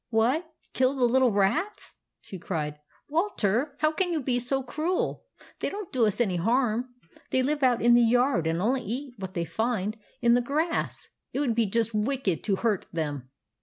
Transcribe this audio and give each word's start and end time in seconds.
"What, 0.09 0.51
kill 0.73 0.95
the 0.95 1.05
little 1.05 1.31
rats?" 1.31 1.93
she 2.21 2.39
cried." 2.39 2.79
Walter, 3.07 3.75
how 3.81 3.91
can 3.91 4.11
you 4.11 4.19
be 4.19 4.39
so 4.39 4.63
cruel? 4.63 5.25
They 5.59 5.69
don't 5.69 5.91
do 5.91 6.07
us 6.07 6.19
any 6.19 6.37
harm. 6.37 6.95
They 7.29 7.43
live 7.43 7.61
out 7.61 7.83
in 7.83 7.93
the 7.93 8.01
yard, 8.01 8.47
and 8.47 8.59
only 8.63 8.81
eat 8.81 9.13
what 9.19 9.35
they 9.35 9.45
find 9.45 9.95
in 10.19 10.33
the 10.33 10.41
\ 10.41 10.41
ioo 10.41 10.45
THE 10.45 10.47
ADVENTURES 10.47 10.47
OF 10.47 10.55
MABEL 10.63 10.71
grass. 10.79 11.09
It 11.33 11.39
would 11.41 11.53
be 11.53 11.65
just 11.67 11.93
wicked 11.93 12.43
to 12.45 12.55
hurt 12.65 12.87
them 12.91 13.29